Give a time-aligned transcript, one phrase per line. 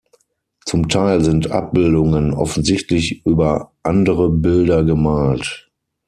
[0.65, 5.69] Zum Teil sind Abbildungen offensichtlich über andere Bilder gemalt.